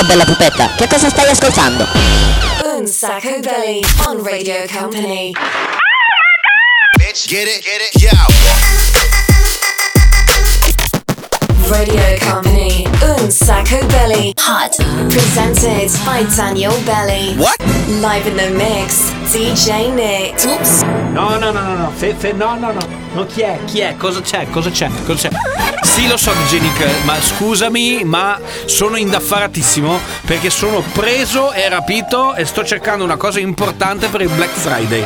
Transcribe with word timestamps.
Ciao 0.00 0.08
bella 0.08 0.24
pupetta, 0.24 0.74
che 0.76 0.86
cosa 0.86 1.10
stai 1.10 1.28
ascoltando? 1.28 1.86
Un 2.74 2.86
Sacco 2.86 3.38
Belly 3.40 3.82
on 4.06 4.22
Radio 4.24 4.64
Company. 4.66 5.32
Bitch, 6.96 7.28
get 7.28 7.46
it, 7.46 7.62
get 7.62 7.82
it, 7.82 8.00
yo. 8.00 8.59
Radio 11.70 12.02
Company. 12.18 12.84
Un 13.00 13.30
Sacco 13.30 13.78
Belly. 13.86 14.32
Hot. 14.38 14.74
Presented 15.08 15.88
by 16.04 16.24
Daniel 16.34 16.74
Belly. 16.84 17.36
What? 17.36 17.56
Live 18.00 18.26
in 18.26 18.36
the 18.36 18.50
mix. 18.50 19.12
DJ 19.32 19.94
Nick. 19.94 20.34
Oops. 20.44 20.82
No, 21.12 21.38
no, 21.38 21.52
no, 21.52 21.62
no, 21.62 21.76
no, 21.76 21.90
fe, 21.92 22.12
fe, 22.14 22.32
no, 22.32 22.56
no, 22.56 22.72
no, 22.72 22.80
no, 23.14 23.24
chi 23.26 23.42
è? 23.42 23.58
Chi 23.66 23.80
è? 23.80 23.94
Cosa 23.96 24.20
c'è? 24.20 24.50
Cosa 24.50 24.70
c'è? 24.70 24.90
Cosa 25.06 25.28
c'è? 25.28 25.36
Sì, 25.84 26.08
lo 26.08 26.16
so, 26.16 26.32
DJ 26.32 26.58
Nick, 26.58 27.04
ma 27.04 27.14
scusami, 27.20 28.02
ma 28.02 28.40
sono 28.64 28.96
indaffaratissimo 28.96 29.98
perché 30.26 30.50
sono 30.50 30.82
preso 30.92 31.52
e 31.52 31.68
rapito 31.68 32.34
e 32.34 32.44
sto 32.46 32.64
cercando 32.64 33.04
una 33.04 33.16
cosa 33.16 33.38
importante 33.38 34.08
per 34.08 34.22
il 34.22 34.28
Black 34.30 34.52
Friday. 34.52 35.04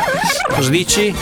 Cosa 0.48 0.70
dici? 0.70 1.14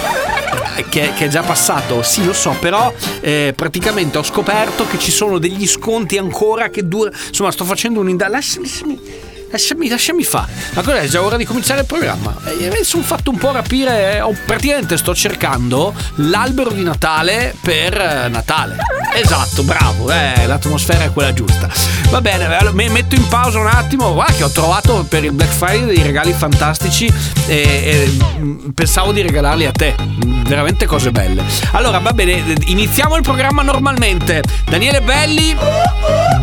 Che, 0.75 1.13
che 1.15 1.25
è 1.25 1.29
già 1.29 1.43
passato, 1.43 2.03
sì, 2.03 2.25
lo 2.25 2.33
so, 2.33 2.57
però 2.59 2.93
eh, 3.21 3.53
praticamente 3.55 4.19
ho 4.19 4.23
scoperto 4.23 4.87
che 4.87 4.99
ci 4.99 5.11
sono 5.11 5.39
degli 5.39 5.67
sconti 5.67 6.19
ancora 6.19 6.69
che 6.69 6.87
durano. 6.87 7.17
Insomma, 7.29 7.51
sto 7.51 7.65
facendo 7.65 8.01
un'indagine. 8.01 8.31
Lasciami. 8.33 9.31
Lasciami, 9.53 9.89
lasciami 9.89 10.25
fare. 10.25 10.51
Ma 10.73 10.81
cos'è? 10.83 11.01
È 11.03 11.09
già 11.09 11.21
ora 11.23 11.37
di 11.37 11.45
cominciare 11.45 11.81
il 11.81 11.87
programma. 11.87 12.35
E 12.59 12.71
mi 12.71 12.85
sono 12.85 13.03
fatto 13.03 13.31
un 13.31 13.37
po' 13.37 13.53
rapire. 13.53 14.19
Ho, 14.23 14.35
praticamente 14.47 14.97
sto 14.97 15.15
cercando 15.15 15.93
l'albero 16.17 16.71
di 16.71 16.83
Natale 16.83 17.55
per 17.61 17.95
eh, 17.95 18.29
Natale. 18.29 18.77
Esatto, 19.15 19.63
bravo. 19.63 20.11
Eh, 20.11 20.47
l'atmosfera 20.47 21.05
è 21.05 21.13
quella 21.13 21.35
giusta. 21.35 21.69
Va 22.09 22.23
bene, 22.23 22.49
mi 22.73 22.89
metto 22.89 23.15
in 23.15 23.29
pausa 23.29 23.59
un 23.59 23.67
attimo. 23.67 24.15
Guarda 24.15 24.33
che 24.33 24.45
ho 24.45 24.51
trovato 24.51 25.05
per 25.07 25.23
il 25.25 25.33
Black 25.33 25.53
Friday 25.53 25.85
dei 25.85 26.03
regali 26.03 26.33
fantastici 26.33 27.13
e, 27.47 27.57
e 27.57 28.19
mm, 28.39 28.71
pensavo 28.71 29.13
di 29.13 29.21
regalarli 29.21 29.67
a 29.67 29.73
te. 29.73 29.95
Mm, 30.01 30.31
Veramente 30.45 30.87
cose 30.87 31.11
belle. 31.13 31.43
Allora, 31.73 31.99
va 31.99 32.13
bene, 32.13 32.43
iniziamo 32.67 33.17
il 33.17 33.23
programma 33.23 33.63
normalmente. 33.63 34.43
Daniele 34.67 35.01
Belli, 35.03 35.55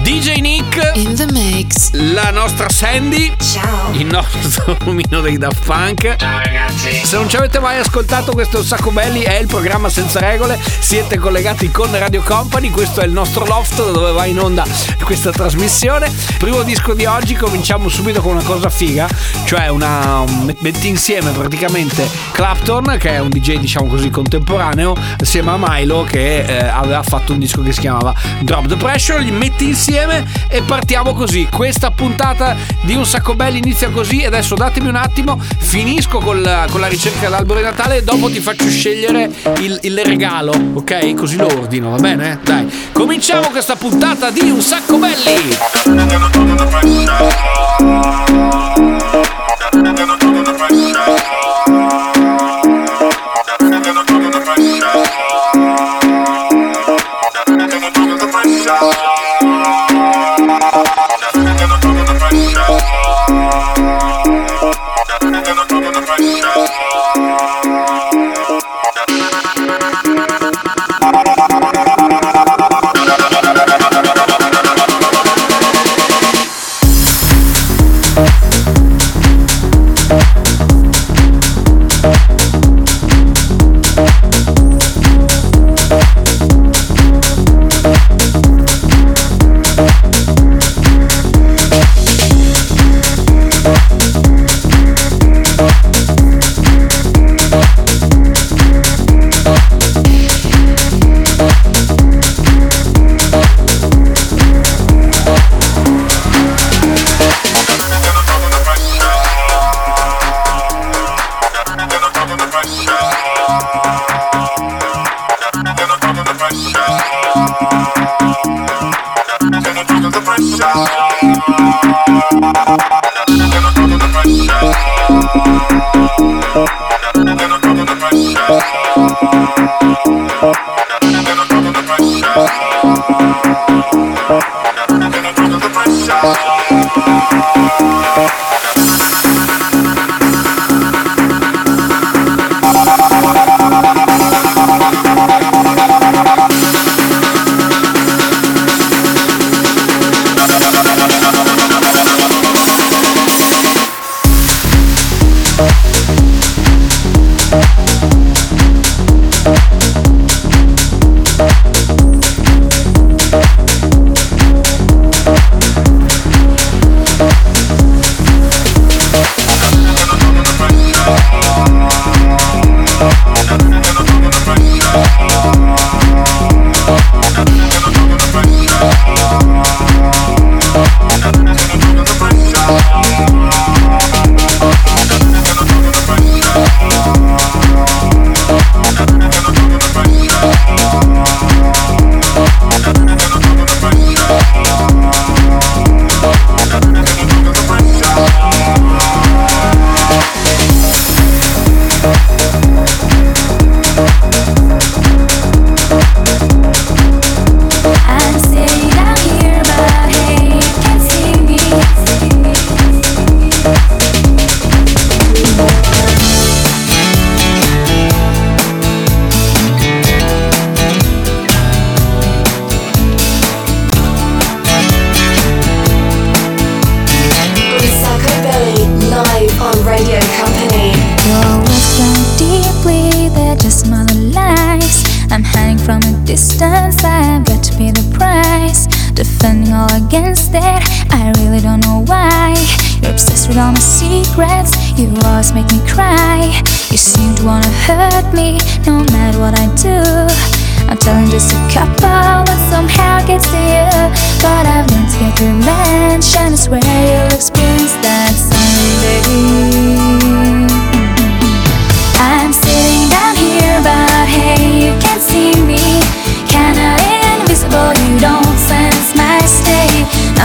DJ 0.04 0.40
Nick, 0.40 0.92
In 0.96 1.16
the 1.16 1.26
mix. 1.32 1.92
la 1.94 2.32
nostra 2.32 2.70
Sandy, 3.00 3.34
Ciao. 3.38 3.94
il 3.94 4.06
nostro 4.08 4.76
omino 4.84 5.22
dei 5.22 5.38
Daft 5.38 5.64
Punk. 5.64 6.18
Ciao 6.18 6.38
ragazzi. 6.38 7.00
Se 7.06 7.16
non 7.16 7.30
ci 7.30 7.38
avete 7.38 7.60
mai 7.60 7.80
ascoltato 7.80 8.34
questo 8.34 8.62
sacco 8.62 8.92
belli, 8.92 9.22
è 9.22 9.40
il 9.40 9.48
programma 9.48 9.88
senza 9.88 10.20
regole. 10.20 10.60
Siete 10.80 11.18
collegati 11.18 11.72
con 11.72 11.98
Radio 11.98 12.22
Company, 12.22 12.70
questo 12.70 13.00
è 13.00 13.06
il 13.06 13.12
nostro 13.12 13.46
loft 13.46 13.78
da 13.78 13.92
dove 13.92 14.12
va 14.12 14.26
in 14.26 14.38
onda 14.38 14.66
questa 15.02 15.32
trasmissione. 15.32 16.12
Primo 16.38 16.62
disco 16.64 16.94
di 16.94 17.06
oggi, 17.06 17.36
cominciamo 17.36 17.88
subito 17.88 18.20
con 18.22 18.34
una 18.34 18.44
cosa 18.44 18.70
figa, 18.70 19.08
cioè 19.46 19.70
una 19.70 20.26
metti 20.60 20.90
insieme 20.90 21.32
praticamente 21.32 22.08
Clapton, 22.34 22.98
che 23.00 23.12
è 23.12 23.20
un 23.20 23.30
DJ 23.30 23.60
diciamo 23.60 23.88
così 23.88 24.10
contemporaneo, 24.10 24.94
assieme 25.20 25.52
a 25.52 25.58
Milo 25.58 26.04
che 26.04 26.42
eh, 26.44 26.68
aveva 26.68 27.02
fatto 27.02 27.32
un 27.32 27.40
disco 27.40 27.62
che 27.62 27.72
si 27.72 27.80
chiamava 27.80 28.14
Drop 28.42 28.68
the 28.68 28.76
Pressure, 28.76 29.22
li 29.22 29.32
metti 29.32 29.66
insieme 29.66 30.26
e 30.50 30.62
partiamo 30.64 31.14
così. 31.14 31.48
Questa 31.50 31.92
puntata 31.92 32.56
di 32.90 32.96
un 32.96 33.06
sacco 33.06 33.36
belli 33.36 33.60
inizia 33.60 33.92
così. 33.92 34.26
Adesso 34.26 34.56
datemi 34.56 34.88
un 34.88 34.96
attimo, 34.96 35.40
finisco 35.60 36.18
con 36.18 36.42
la, 36.42 36.66
con 36.72 36.80
la 36.80 36.88
ricerca 36.88 37.20
dell'albero 37.20 37.60
di 37.60 37.66
Natale 37.66 37.98
e 37.98 38.04
dopo 38.04 38.32
ti 38.32 38.40
faccio 38.40 38.68
scegliere 38.68 39.30
il, 39.60 39.78
il 39.84 40.04
regalo, 40.04 40.52
ok? 40.74 41.14
Così 41.14 41.38
lo 41.38 41.46
ordino, 41.46 41.92
va 41.92 41.98
bene? 41.98 42.40
Dai, 42.44 42.68
cominciamo 42.92 43.50
questa 43.50 43.76
puntata 43.76 44.32
di 44.32 44.50
un 44.50 44.62
sacco 44.62 44.98
belli. 44.98 45.56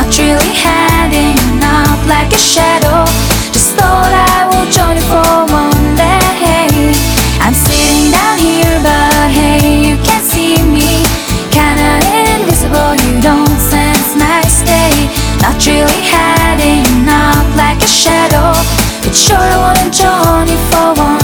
Not 0.04 0.18
really 0.18 0.52
hiding 0.52 1.64
up 1.64 1.96
like 2.06 2.30
a 2.30 2.36
shadow. 2.36 3.08
Just 3.56 3.72
thought 3.72 4.12
I 4.12 4.44
will 4.52 4.68
join 4.68 5.00
you 5.00 5.06
for 5.08 5.48
one 5.48 5.96
day. 5.96 6.92
I'm 7.40 7.56
sitting 7.56 8.12
down 8.12 8.36
here, 8.36 8.76
but 8.84 9.32
hey, 9.32 9.80
you 9.80 9.96
can't 10.04 10.20
see 10.22 10.60
me. 10.60 11.00
Kinda 11.48 12.04
invisible, 12.36 12.92
you 13.00 13.16
don't 13.24 13.56
sense 13.56 14.12
my 14.20 14.44
state. 14.44 15.08
Not 15.40 15.56
really 15.64 16.04
hiding 16.12 17.08
up 17.08 17.48
like 17.56 17.80
a 17.80 17.88
shadow. 17.88 18.52
But 19.00 19.16
sure, 19.16 19.40
I 19.40 19.56
wanna 19.56 19.88
join 19.88 20.52
you 20.52 20.60
for 20.68 21.00
one 21.00 21.23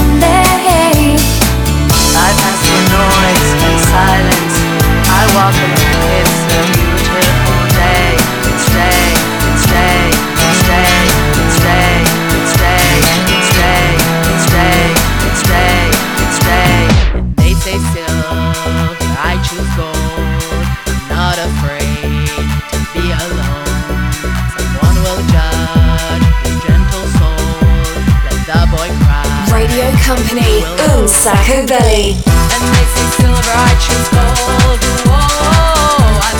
Company, 30.11 30.65
Un 30.89 31.07
Sacco 31.07 31.65
Belly. 31.67 32.17
And 32.17 32.75
silver, 33.15 33.53
I 33.55 33.71
choose 33.79 34.09
gold. 34.11 34.83
Whoa, 35.07 36.40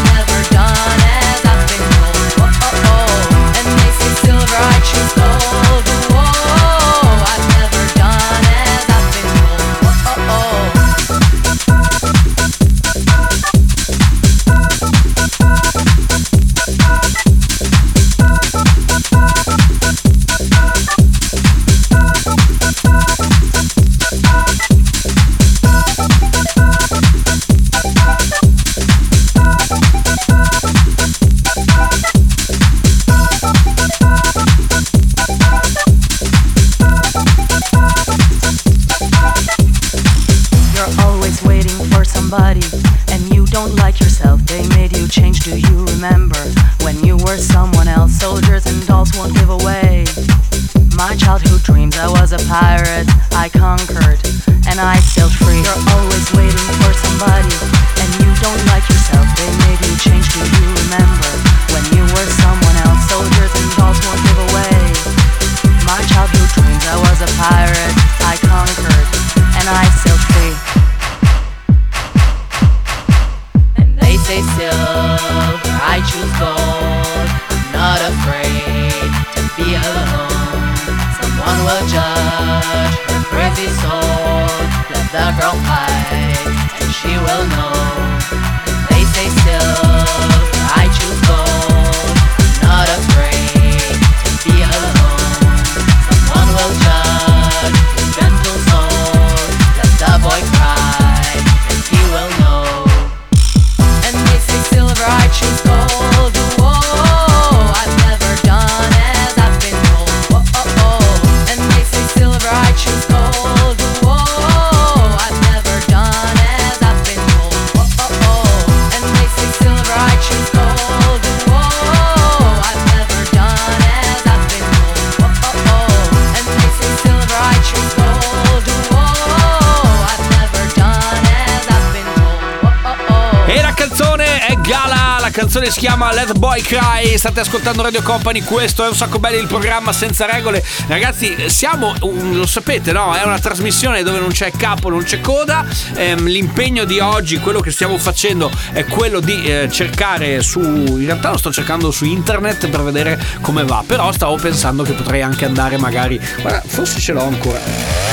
canzone 135.41 135.71
si 135.71 135.79
chiama 135.79 136.13
Let 136.13 136.37
Boy 136.37 136.61
Cry, 136.61 137.17
state 137.17 137.41
ascoltando 137.41 137.81
Radio 137.81 138.03
Company, 138.03 138.43
questo 138.43 138.85
è 138.85 138.89
un 138.89 138.95
sacco 138.95 139.19
bello 139.19 139.39
il 139.39 139.47
programma 139.47 139.91
senza 139.91 140.27
regole. 140.27 140.63
Ragazzi, 140.87 141.49
siamo, 141.49 141.95
lo 141.99 142.45
sapete, 142.47 142.93
no? 142.93 143.15
È 143.15 143.23
una 143.23 143.39
trasmissione 143.39 144.03
dove 144.03 144.19
non 144.19 144.33
c'è 144.33 144.51
capo, 144.51 144.91
non 144.91 145.03
c'è 145.03 145.23
coda. 145.23 145.65
Ehm, 145.95 146.27
l'impegno 146.27 146.85
di 146.85 146.99
oggi, 146.99 147.39
quello 147.39 147.61
che 147.61 147.71
stiamo 147.71 147.97
facendo 147.97 148.51
è 148.73 148.85
quello 148.85 149.21
di 149.21 149.43
eh, 149.45 149.71
cercare 149.73 150.43
su, 150.43 150.61
in 150.61 151.07
realtà 151.07 151.31
lo 151.31 151.39
sto 151.39 151.51
cercando 151.51 151.91
su 151.91 152.05
internet 152.05 152.69
per 152.69 152.83
vedere 152.83 153.19
come 153.41 153.65
va, 153.65 153.83
però 153.87 154.13
stavo 154.13 154.37
pensando 154.37 154.83
che 154.83 154.93
potrei 154.93 155.23
anche 155.23 155.47
andare 155.47 155.79
magari, 155.79 156.21
guarda, 156.43 156.63
forse 156.67 157.01
ce 157.01 157.13
l'ho 157.13 157.25
ancora. 157.25 158.10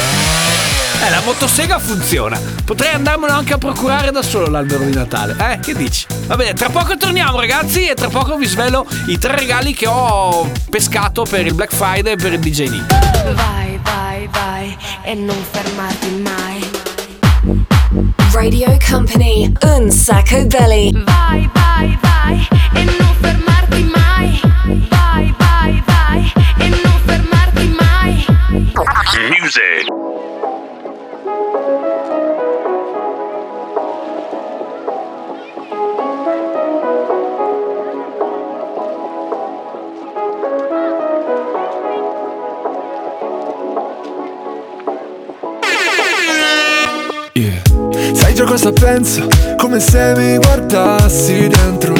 Eh, 1.08 1.10
la 1.10 1.22
motosega 1.22 1.80
funziona. 1.80 2.38
Potrei 2.66 2.94
andarmelo 2.94 3.32
anche 3.32 3.54
a 3.54 3.58
procurare 3.58 4.12
da 4.12 4.22
solo 4.22 4.48
l'albero 4.48 4.84
di 4.84 4.94
Natale. 4.94 5.38
Eh, 5.40 5.60
che 5.60 5.74
dici? 5.74 6.06
Va 6.26 6.36
bene, 6.36 6.52
tra 6.52 6.70
poco 6.70 6.98
torniamo, 6.98 7.40
ragazzi, 7.40 7.88
e 7.88 7.94
tra 7.94 8.10
poco 8.10 8.36
vi 8.36 8.46
svelo 8.46 8.86
i 9.06 9.18
tre 9.18 9.34
regali 9.38 9.74
che 9.74 9.88
ho 9.88 10.52
pescato 10.70 11.24
per 11.24 11.46
il 11.46 11.54
Black 11.54 11.74
Friday 11.74 12.12
e 12.12 12.16
per 12.18 12.34
il 12.34 12.40
DJ 12.40 12.68
Nick. 12.68 13.34
Vai, 13.34 13.80
vai, 13.84 14.28
vai 14.34 14.78
e 15.04 15.14
non 15.14 15.38
fermarti 15.50 16.10
mai. 16.24 16.70
Radio 18.34 18.78
Company, 18.90 19.54
Un 19.62 19.90
Sacco 19.90 20.46
Belly. 20.46 20.92
Vai, 21.06 21.50
vai, 21.54 21.98
vai 22.02 22.48
e 22.74 22.84
non 22.84 23.16
fermarti 23.22 23.84
mai. 23.84 24.42
Vai, 24.90 25.34
vai, 25.38 25.84
vai 25.86 26.34
e 26.58 26.68
non 26.68 27.00
fermarti 27.06 27.76
mai. 27.80 28.26
Music. 29.40 30.07
Già 48.38 48.44
cosa 48.44 48.72
penso, 48.72 49.28
come 49.58 49.80
se 49.80 50.14
mi 50.16 50.38
guardassi 50.38 51.48
dentro. 51.48 51.96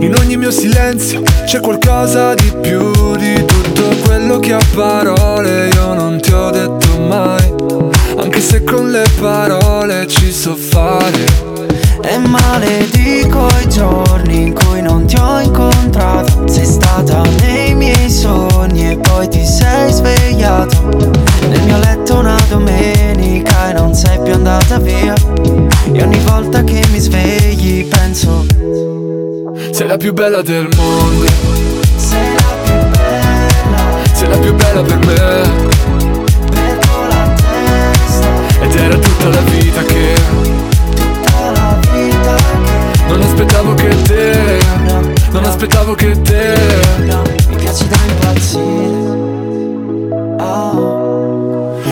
In 0.00 0.14
ogni 0.20 0.36
mio 0.36 0.50
silenzio 0.50 1.22
c'è 1.46 1.60
qualcosa 1.60 2.34
di 2.34 2.52
più 2.60 3.16
di 3.16 3.42
tutto 3.46 3.84
quello 4.04 4.38
che 4.38 4.52
a 4.52 4.60
parole 4.74 5.68
io 5.68 5.94
non 5.94 6.20
ti 6.20 6.30
ho 6.30 6.50
detto 6.50 6.98
mai. 6.98 7.54
Anche 8.18 8.40
se 8.42 8.64
con 8.64 8.90
le 8.90 9.06
parole 9.18 10.06
ci 10.06 10.30
so 10.30 10.54
fare. 10.54 11.24
E 12.02 12.18
maledico 12.18 13.48
i 13.62 13.68
giorni 13.70 14.42
in 14.42 14.52
cui 14.52 14.82
non 14.82 15.06
ti 15.06 15.16
ho 15.16 15.40
incontrato 15.40 16.46
Sei 16.46 16.64
stata 16.64 17.22
nei 17.40 17.74
miei 17.74 18.08
sogni 18.08 18.92
e 18.92 18.96
poi 18.96 19.28
ti 19.28 19.44
sei 19.44 19.92
svegliato 19.92 20.88
Nel 21.48 21.62
mio 21.64 21.78
letto 21.78 22.18
una 22.18 22.38
domenica 22.48 23.70
e 23.70 23.72
non 23.72 23.94
sei 23.94 24.18
più 24.22 24.32
andata 24.32 24.78
via 24.78 25.12
E 25.92 26.02
ogni 26.02 26.18
volta 26.20 26.62
che 26.64 26.84
mi 26.90 26.98
svegli 26.98 27.86
penso 27.86 28.44
Sei 29.70 29.86
la 29.86 29.96
più 29.96 30.12
bella 30.12 30.42
del 30.42 30.68
mondo, 30.76 31.26
Sei 31.96 32.34
la 32.34 32.42
più 32.62 32.74
bella, 32.90 33.96
sei 34.12 34.28
la 34.28 34.38
più 34.38 34.54
bella 34.54 34.82
per 34.82 34.98
me. 34.98 35.14
perdo 36.50 37.06
la 37.08 37.34
testa. 37.36 38.28
Ed 38.60 38.74
era 38.74 38.96
tutta 38.98 39.28
la 39.28 39.40
vita 39.40 39.82
che 39.82 40.14
Tutta 40.94 41.50
la 41.52 41.78
vita 41.92 42.34
che 42.34 43.06
non 43.08 43.22
aspettavo 43.22 43.74
che 43.74 44.02
te, 44.02 44.58
non 45.30 45.44
aspettavo 45.44 45.94
che 45.94 46.20
te. 46.20 46.54
mi 47.48 47.56
piaci 47.56 47.88
da 47.88 47.96
impazzire. 48.06 49.16
Oh 50.40 51.07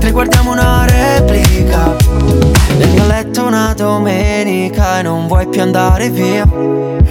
Mentre 0.00 0.12
guardiamo 0.12 0.52
una 0.52 0.86
replica 0.86 1.96
Nel 2.76 2.88
mio 2.90 3.04
letto 3.08 3.46
una 3.46 3.74
domenica 3.76 5.00
E 5.00 5.02
non 5.02 5.26
vuoi 5.26 5.48
più 5.48 5.60
andare 5.60 6.08
via. 6.08 6.46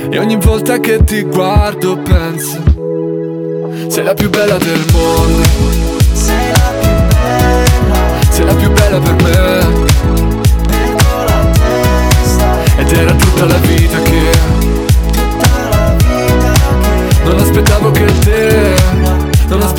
E 0.10 0.18
ogni 0.18 0.38
volta 0.38 0.80
che 0.80 1.04
ti 1.04 1.24
guardo 1.24 1.98
penso 1.98 2.64
Sei 3.90 4.06
la 4.06 4.14
più 4.14 4.30
bella 4.30 4.58
del 4.58 4.86
mondo, 4.94 5.44
Sei 6.14 6.50
la 6.50 6.72
più 6.80 6.90
bella. 7.10 7.96
Sei 8.30 8.46
la 8.46 8.54
più 8.54 8.72
bella 8.72 9.00
per 9.00 9.16
me. 9.16 9.86
Perdo 10.66 11.24
la 11.26 11.52
testa. 11.52 12.64
Ed 12.78 12.92
era 12.94 13.14
tutta 13.16 13.46
la 13.48 13.58
vita 13.58 14.02
che 14.02 14.30
Tutta 15.12 15.50
la 15.72 15.94
vita 15.98 16.52
che 17.20 17.26
non 17.26 17.38
aspettavo 17.38 17.92
che 17.92 18.06
te 18.20 19.07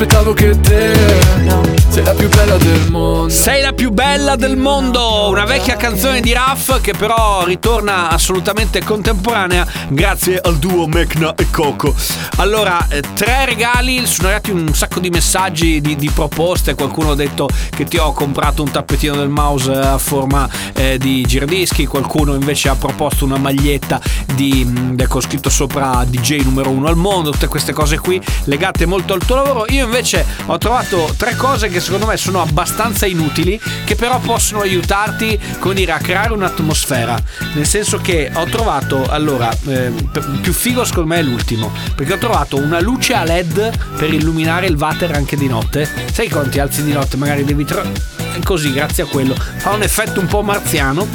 aspettavo 0.01 0.33
che 0.33 0.57
te 0.61 1.69
Sei 1.89 2.03
la 2.03 2.13
più 2.13 2.29
bella 2.29 2.55
del 2.55 2.89
mondo. 2.89 3.29
Sei 3.29 3.61
la 3.61 3.73
più 3.73 3.89
bella 3.89 4.35
del 4.37 4.55
mondo, 4.55 5.27
una 5.27 5.43
vecchia 5.43 5.75
canzone 5.75 6.21
di 6.21 6.31
Raff 6.31 6.79
che 6.79 6.93
però 6.93 7.43
ritorna 7.43 8.09
assolutamente 8.09 8.81
contemporanea 8.81 9.67
grazie 9.89 10.39
al 10.41 10.57
duo 10.57 10.87
Mecna 10.87 11.35
e 11.35 11.49
Coco. 11.49 11.93
Allora, 12.37 12.87
eh, 12.87 13.01
tre 13.15 13.45
regali, 13.45 14.05
sono 14.05 14.29
arrivati 14.29 14.51
un 14.51 14.73
sacco 14.73 15.01
di 15.01 15.09
messaggi, 15.09 15.81
di, 15.81 15.95
di 15.97 16.09
proposte, 16.09 16.75
qualcuno 16.75 17.11
ha 17.11 17.15
detto 17.15 17.49
che 17.69 17.83
ti 17.83 17.97
ho 17.97 18.13
comprato 18.13 18.63
un 18.63 18.71
tappetino 18.71 19.15
del 19.15 19.29
mouse 19.29 19.73
a 19.73 19.97
forma 19.97 20.47
eh, 20.75 20.97
di 20.97 21.25
giradischi, 21.25 21.85
qualcuno 21.85 22.35
invece 22.35 22.69
ha 22.69 22.75
proposto 22.75 23.25
una 23.25 23.37
maglietta 23.37 23.99
di, 24.35 24.63
mh, 24.63 25.07
con 25.07 25.21
scritto 25.21 25.49
sopra 25.49 26.05
DJ 26.07 26.43
numero 26.43 26.69
uno 26.69 26.87
al 26.87 26.95
mondo, 26.95 27.31
tutte 27.31 27.47
queste 27.47 27.73
cose 27.73 27.99
qui 27.99 28.21
legate 28.45 28.85
molto 28.85 29.13
al 29.13 29.25
tuo 29.25 29.35
lavoro. 29.35 29.65
Io 29.69 29.88
invece 29.89 30.23
ho 30.45 30.57
trovato 30.59 31.13
tre 31.17 31.35
cose 31.35 31.67
che 31.67 31.79
secondo 31.79 32.05
me 32.05 32.15
sono 32.15 32.41
abbastanza 32.41 33.07
inutili, 33.07 33.59
che 33.83 33.95
però 33.95 34.19
possono 34.19 34.61
aiutarti, 34.61 35.37
come 35.59 35.73
dire, 35.73 35.91
a 35.91 35.97
creare 35.97 36.31
un'atmosfera. 36.33 37.19
Nel 37.55 37.65
senso 37.65 37.97
che 37.97 38.29
ho 38.31 38.45
trovato, 38.45 39.07
allora, 39.09 39.49
eh, 39.65 39.91
più 40.41 40.53
figo 40.53 40.85
secondo 40.85 41.09
me 41.09 41.19
è 41.19 41.23
l'ultimo, 41.23 41.71
perché 41.95 42.13
ho 42.13 42.17
trovato 42.17 42.57
una 42.57 42.79
luce 42.79 43.13
a 43.15 43.23
LED 43.23 43.95
per 43.97 44.13
illuminare 44.13 44.67
il 44.67 44.75
water 44.75 45.11
anche 45.13 45.35
di 45.35 45.47
notte. 45.47 45.89
Sai 46.11 46.29
quando 46.29 46.51
ti 46.51 46.59
alzi 46.59 46.83
di 46.83 46.91
notte, 46.91 47.17
magari 47.17 47.43
devi 47.43 47.65
tro- 47.65 48.17
così, 48.43 48.71
grazie 48.71 49.03
a 49.03 49.05
quello, 49.07 49.35
fa 49.35 49.71
un 49.71 49.81
effetto 49.81 50.19
un 50.19 50.27
po' 50.27 50.43
marziano. 50.43 51.07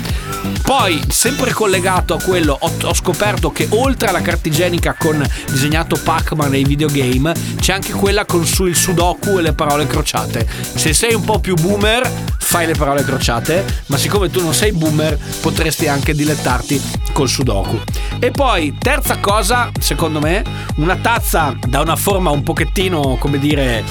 Poi, 0.63 1.03
sempre 1.09 1.53
collegato 1.53 2.15
a 2.15 2.23
quello, 2.23 2.57
ho, 2.59 2.73
ho 2.83 2.95
scoperto 2.95 3.51
che 3.51 3.67
oltre 3.71 4.09
alla 4.09 4.21
carta 4.21 4.49
igienica 4.49 4.95
con 4.99 5.23
disegnato 5.51 5.99
Pac-Man 6.03 6.51
nei 6.51 6.65
videogame, 6.65 7.35
c'è 7.57 7.73
anche 7.73 7.93
quella 7.93 8.25
con 8.25 8.45
su 8.47 8.64
il 8.67 8.77
sudoku 8.77 9.39
e 9.39 9.43
le 9.43 9.53
parole 9.53 9.87
crociate. 9.87 10.47
Se 10.75 10.93
sei 10.93 11.15
un 11.15 11.25
po' 11.25 11.39
più 11.39 11.55
boomer, 11.55 12.11
fai 12.39 12.67
le 12.67 12.75
parole 12.75 13.03
crociate, 13.05 13.65
ma 13.87 13.97
siccome 13.97 14.31
tu 14.31 14.43
non 14.43 14.55
sei 14.55 14.73
boomer, 14.73 15.19
potresti 15.41 15.89
anche 15.89 16.15
dilettarti 16.15 16.81
col 17.13 17.29
sudoku. 17.29 17.81
E 18.19 18.31
poi, 18.31 18.77
terza 18.79 19.19
cosa, 19.19 19.71
secondo 19.81 20.21
me, 20.21 20.45
una 20.77 20.97
tazza 20.97 21.57
da 21.67 21.81
una 21.81 21.97
forma 21.97 22.31
un 22.31 22.43
pochettino, 22.43 23.17
come 23.19 23.39
dire, 23.39 23.83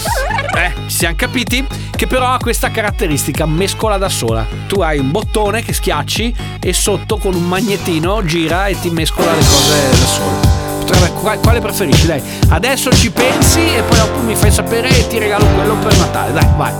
eh, 0.55 0.71
ci 0.87 0.95
siamo 0.95 1.15
capiti, 1.15 1.65
che 1.95 2.07
però 2.07 2.33
ha 2.33 2.37
questa 2.37 2.71
caratteristica, 2.71 3.45
mescola 3.45 3.97
da 3.97 4.09
sola. 4.09 4.45
Tu 4.67 4.81
hai 4.81 4.97
un 4.97 5.11
bottone 5.11 5.61
che 5.61 5.73
schiacci 5.73 6.35
e 6.61 6.73
sotto 6.73 7.17
con 7.17 7.33
un 7.33 7.47
magnetino 7.47 8.23
gira 8.23 8.67
e 8.67 8.79
ti 8.79 8.89
mescola 8.89 9.33
le 9.33 9.39
cose 9.39 9.89
da 9.89 10.05
solo. 10.05 10.42
Potrebbe- 10.85 11.11
qua- 11.21 11.37
Quale 11.37 11.61
preferisci? 11.61 12.05
Dai, 12.07 12.21
adesso 12.49 12.91
ci 12.93 13.09
pensi 13.09 13.59
e 13.59 13.81
poi 13.83 13.97
dopo 13.97 14.19
mi 14.19 14.35
fai 14.35 14.51
sapere 14.51 14.89
e 14.89 15.07
ti 15.07 15.17
regalo 15.17 15.45
quello 15.55 15.75
per 15.75 15.97
Natale. 15.97 16.33
Dai, 16.33 16.47
vai. 16.57 16.73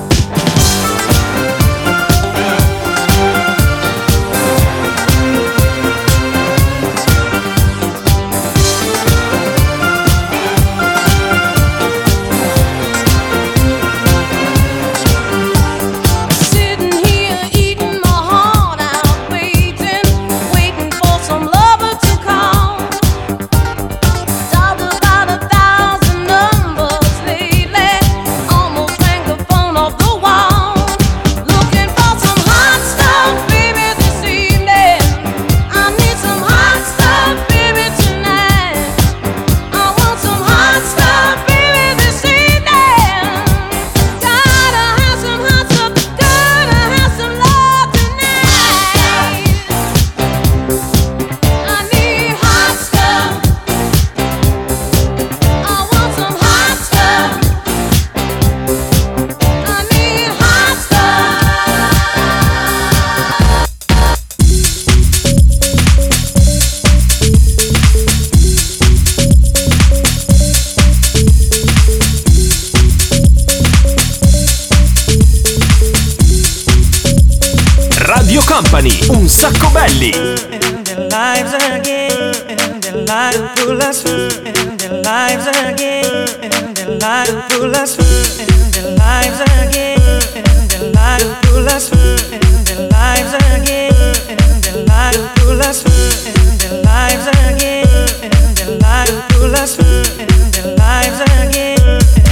Company, 78.54 79.00
un 79.10 79.28
sacco 79.28 79.68
belli. 79.72 80.12
And 80.52 80.86
their 80.86 81.10
lives 81.10 81.54
again, 81.54 82.36
and 82.48 82.84
their 82.84 82.98
lives 83.04 83.42
pull 83.56 83.82
us 83.82 84.04
through, 84.04 84.30
and 84.46 84.80
their 84.80 85.02
lives 85.02 85.48
again, 85.48 86.28
and 86.40 86.76
their 86.76 87.00
lives 87.00 87.34
pull 87.50 87.76
us 87.76 87.96
through, 87.96 88.06
and 88.42 88.72
their 88.72 88.96
lives 88.96 89.40
again, 89.42 89.98
and 90.36 90.70
their 90.70 90.92
lives 90.92 91.26
pull 91.42 91.68
us 91.68 91.90
through, 91.90 92.18
and 92.32 92.44
their 92.68 92.90
lives 92.90 93.34
again, 93.34 93.92
and 94.30 94.64
their 94.64 94.86
lives 94.86 95.18
pull 95.42 95.60
us 95.60 95.82
through, 95.82 96.30
and 96.30 96.60
their 96.62 96.84
lives 96.84 97.26
again, 97.26 97.88
and 98.22 98.34
their 98.56 98.78
lives 98.78 99.14
pull 99.30 99.56
us 99.56 99.76
through, 99.78 100.06
and 100.22 100.30
their 100.54 100.78
lives 100.78 101.20
again, 101.42 101.82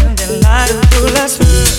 and 0.06 0.18
their 0.20 0.38
lives 0.38 0.78
pull 0.92 1.18
us 1.18 1.38
through. 1.38 1.71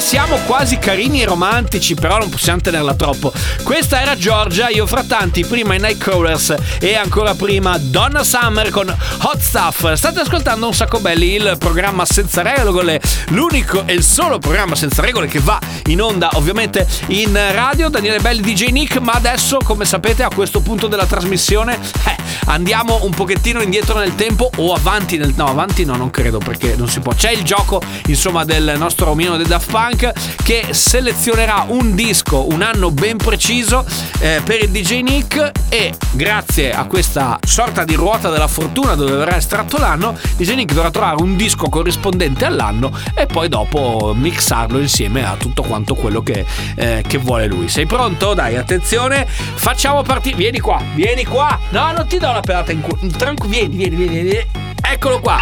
Siamo 0.00 0.38
quasi 0.46 0.78
carini 0.78 1.20
e 1.22 1.26
romantici, 1.26 1.94
però 1.94 2.18
non 2.18 2.30
possiamo 2.30 2.60
tenerla 2.60 2.94
troppo. 2.94 3.32
Questa 3.62 4.00
era 4.00 4.16
Giorgia, 4.16 4.68
io 4.68 4.86
fra 4.86 5.04
tanti, 5.04 5.44
prima 5.44 5.74
i 5.74 5.78
Nightcrawlers 5.78 6.54
e 6.80 6.96
ancora 6.96 7.34
prima 7.34 7.76
Donna 7.78 8.24
Summer 8.24 8.70
con 8.70 8.88
Hot 8.88 9.38
Stuff. 9.38 9.92
State 9.92 10.20
ascoltando 10.20 10.66
un 10.66 10.74
sacco 10.74 11.00
belli, 11.00 11.34
il 11.34 11.56
programma 11.58 12.06
senza 12.06 12.40
regole, 12.42 13.00
l'unico 13.28 13.86
e 13.86 13.92
il 13.92 14.02
solo 14.02 14.38
programma 14.38 14.74
senza 14.74 15.02
regole 15.02 15.26
che 15.26 15.38
va 15.38 15.58
in 15.86 16.00
onda 16.00 16.30
ovviamente 16.32 16.86
in 17.08 17.32
radio. 17.52 17.90
Daniele 17.90 18.20
Belli 18.20 18.40
DJ 18.40 18.70
Nick, 18.70 18.98
ma 18.98 19.12
adesso 19.12 19.58
come 19.62 19.84
sapete 19.84 20.22
a 20.22 20.30
questo 20.34 20.60
punto 20.60 20.86
della 20.86 21.06
trasmissione 21.06 21.78
eh, 22.06 22.16
andiamo 22.46 23.00
un 23.04 23.10
pochettino 23.10 23.60
indietro 23.60 23.98
nel 23.98 24.14
tempo 24.14 24.50
o 24.56 24.72
avanti 24.72 25.18
nel... 25.18 25.34
No, 25.36 25.46
avanti 25.46 25.84
no, 25.84 25.96
non 25.96 26.10
credo 26.10 26.38
perché 26.38 26.74
non 26.76 26.88
si 26.88 27.00
può. 27.00 27.12
C'è 27.12 27.30
il 27.30 27.42
gioco 27.42 27.82
insomma 28.06 28.44
del 28.44 28.74
nostro 28.76 29.10
omino 29.10 29.36
dei 29.36 29.46
Daft 29.46 29.70
Punk 29.70 29.88
che 29.96 30.66
selezionerà 30.70 31.64
un 31.68 31.94
disco, 31.94 32.46
un 32.52 32.62
anno 32.62 32.90
ben 32.90 33.16
preciso 33.16 33.84
eh, 34.18 34.40
per 34.44 34.62
il 34.62 34.70
DJ 34.70 35.00
Nick 35.00 35.52
e 35.68 35.94
grazie 36.12 36.72
a 36.72 36.84
questa 36.84 37.38
sorta 37.44 37.84
di 37.84 37.94
ruota 37.94 38.30
della 38.30 38.48
fortuna 38.48 38.94
dove 38.94 39.12
verrà 39.12 39.36
estratto 39.36 39.78
l'anno, 39.78 40.16
DJ 40.36 40.54
Nick 40.54 40.74
dovrà 40.74 40.90
trovare 40.90 41.22
un 41.22 41.36
disco 41.36 41.68
corrispondente 41.68 42.44
all'anno 42.44 42.92
e 43.14 43.26
poi 43.26 43.48
dopo 43.48 44.12
mixarlo 44.14 44.78
insieme 44.78 45.24
a 45.24 45.36
tutto 45.36 45.62
quanto 45.62 45.94
quello 45.94 46.22
che, 46.22 46.44
eh, 46.76 47.04
che 47.06 47.18
vuole 47.18 47.46
lui. 47.46 47.68
Sei 47.68 47.86
pronto? 47.86 48.34
Dai, 48.34 48.56
attenzione, 48.56 49.26
facciamo 49.26 50.02
partire. 50.02 50.36
Vieni 50.36 50.60
qua, 50.60 50.82
vieni 50.94 51.24
qua. 51.24 51.58
No, 51.70 51.92
non 51.92 52.06
ti 52.06 52.18
do 52.18 52.28
una 52.28 52.40
pelata 52.40 52.72
in 52.72 52.80
culo. 52.80 52.98
Tranquillo, 53.16 53.48
vieni, 53.50 53.76
vieni, 53.76 53.96
vieni, 53.96 54.20
vieni. 54.22 54.46
Eccolo 54.82 55.20
qua. 55.20 55.38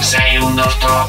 Sei 0.00 0.36
un 0.36 0.54
nostro 0.54 1.08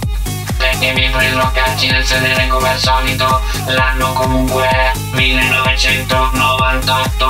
perché 0.58 0.92
mi 0.94 1.08
preso 1.10 1.40
a 1.40 1.52
calci 1.52 1.92
nel 1.92 2.04
sedere 2.04 2.48
come 2.48 2.70
al 2.70 2.80
solito 2.80 3.40
L'anno 3.68 4.12
comunque 4.14 4.68
è 4.68 4.92
1998 5.12 7.26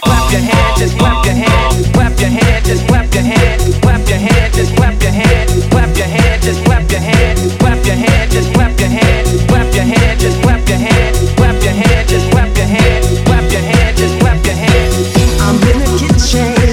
Clap 0.00 0.32
your 0.32 0.42
hands, 0.42 0.78
just 0.78 0.96
clap 0.96 1.24
your 1.24 1.34
hands, 1.34 1.88
clap 1.92 2.18
your 2.18 2.30
hands, 2.30 2.66
just 2.66 2.84
clap 2.86 3.14
your 3.14 3.22
hands, 3.22 3.78
clap 3.80 4.08
your 4.08 4.18
hands, 4.18 4.56
just 4.56 4.74
clap 4.74 5.00
your 5.02 5.12
hands, 5.12 5.66
clap 5.68 5.96
your 5.96 6.06
hands, 6.06 6.44
just 6.44 6.64
clap 6.64 6.90
your 6.90 7.00
hands, 7.00 7.56
clap 7.58 7.84
your 7.86 7.96
hands, 7.96 8.32
just 8.32 8.52
clap 8.54 8.78
your 8.78 8.88
hands, 8.88 9.44
clap 9.46 9.72
your 9.74 9.84
hands, 9.84 10.20
just 10.20 10.40
clap 10.42 10.66
your 10.68 10.78
hands, 10.78 11.18
clap 11.36 11.62
your 11.62 11.72
hands, 11.72 12.10
just 12.10 12.30
clap 12.30 12.56
your 12.56 12.66
hands, 12.66 13.20
clap 13.24 13.50
your 13.50 13.60
hands, 13.60 13.98
just 13.98 14.18
clap 14.18 14.44
your 14.44 14.54
hands. 14.54 15.14
I'm 15.40 15.56
in 15.62 15.78
the 15.78 15.86
kitchen, 15.98 16.69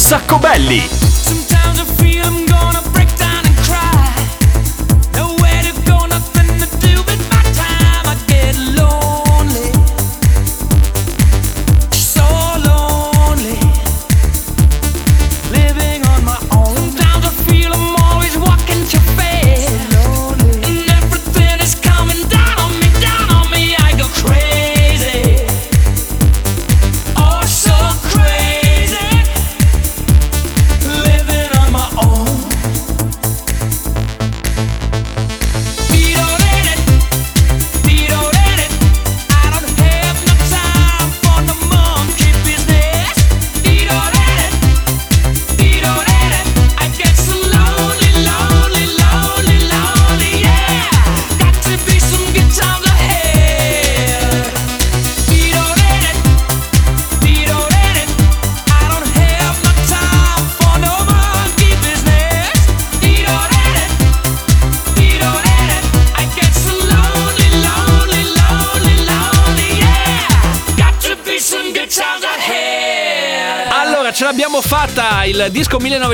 sacco 0.00 0.38
belli. 0.38 0.99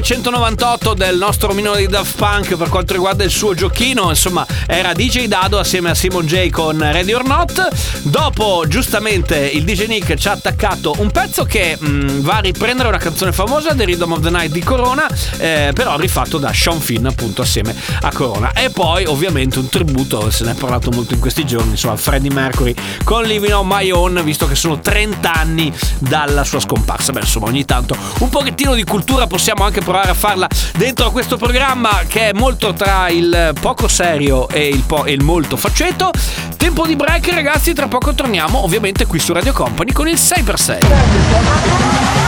1998 0.08 0.85
del 0.96 1.18
nostro 1.18 1.52
Mino 1.52 1.74
di 1.76 1.86
Daft 1.86 2.16
Punk 2.16 2.56
per 2.56 2.68
quanto 2.68 2.94
riguarda 2.94 3.22
il 3.22 3.30
suo 3.30 3.54
giochino. 3.54 4.08
Insomma, 4.08 4.46
era 4.66 4.94
DJ 4.94 5.26
Dado 5.26 5.58
assieme 5.58 5.90
a 5.90 5.94
Simon 5.94 6.26
J 6.26 6.48
con 6.48 6.78
Ready 6.78 7.12
or 7.12 7.24
Not. 7.24 7.68
Dopo, 8.02 8.64
giustamente, 8.66 9.36
il 9.36 9.64
DJ 9.64 9.86
Nick 9.86 10.14
ci 10.14 10.28
ha 10.28 10.32
attaccato 10.32 10.94
un 10.98 11.10
pezzo 11.10 11.44
che 11.44 11.76
mh, 11.78 12.20
va 12.22 12.36
a 12.36 12.40
riprendere 12.40 12.88
una 12.88 12.98
canzone 12.98 13.32
famosa, 13.32 13.74
The 13.74 13.84
Rhythm 13.84 14.12
of 14.12 14.20
the 14.20 14.30
Night 14.30 14.50
di 14.50 14.62
Corona, 14.62 15.06
eh, 15.36 15.70
però 15.74 15.98
rifatto 15.98 16.38
da 16.38 16.52
Sean 16.52 16.80
Finn, 16.80 17.04
appunto, 17.04 17.42
assieme 17.42 17.74
a 18.00 18.10
Corona. 18.12 18.52
E 18.52 18.70
poi, 18.70 19.04
ovviamente, 19.04 19.58
un 19.58 19.68
tributo, 19.68 20.30
se 20.30 20.44
ne 20.44 20.52
è 20.52 20.54
parlato 20.54 20.90
molto 20.90 21.12
in 21.12 21.20
questi 21.20 21.44
giorni, 21.44 21.72
insomma, 21.72 21.96
Freddie 21.96 22.32
Mercury 22.32 22.74
con 23.04 23.22
Living 23.24 23.52
on 23.52 23.66
My 23.68 23.90
Own, 23.90 24.22
visto 24.24 24.48
che 24.48 24.54
sono 24.54 24.80
30 24.80 25.32
anni 25.32 25.72
dalla 25.98 26.42
sua 26.42 26.60
scomparsa. 26.60 27.12
Beh, 27.12 27.20
insomma, 27.20 27.46
ogni 27.46 27.64
tanto 27.66 27.96
un 28.20 28.28
pochettino 28.30 28.74
di 28.74 28.84
cultura 28.84 29.26
possiamo 29.26 29.64
anche 29.64 29.80
provare 29.80 30.10
a 30.10 30.14
farla 30.14 30.48
dentro 30.86 31.06
a 31.06 31.10
questo 31.10 31.36
programma 31.36 32.02
che 32.06 32.28
è 32.28 32.32
molto 32.32 32.72
tra 32.72 33.08
il 33.08 33.52
poco 33.60 33.88
serio 33.88 34.48
e 34.48 34.68
il, 34.68 34.84
po- 34.86 35.04
e 35.04 35.10
il 35.10 35.20
molto 35.20 35.56
faceto. 35.56 36.12
Tempo 36.56 36.86
di 36.86 36.94
break, 36.94 37.28
ragazzi, 37.30 37.72
tra 37.72 37.88
poco 37.88 38.14
torniamo, 38.14 38.62
ovviamente, 38.62 39.04
qui 39.04 39.18
su 39.18 39.32
Radio 39.32 39.52
Company 39.52 39.90
con 39.90 40.06
il 40.06 40.14
6x6. 40.14 42.25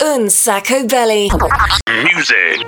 Un 0.00 0.28
sacco 0.28 0.84
belly. 0.84 1.28
Music. 1.90 2.66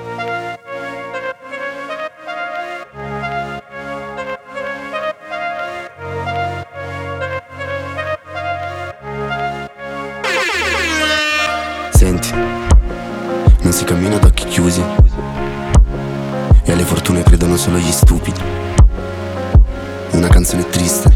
Senti, 11.91 12.33
non 12.33 13.73
si 13.73 13.85
cammina 13.85 14.17
ad 14.17 14.25
occhi 14.25 14.45
chiusi. 14.47 14.83
E 16.65 16.73
alle 16.73 16.85
fortune 16.85 17.23
credono 17.23 17.57
solo 17.57 17.79
gli 17.79 17.91
stupidi. 17.91 18.41
Una 20.11 20.29
canzone 20.29 20.69
triste, 20.69 21.15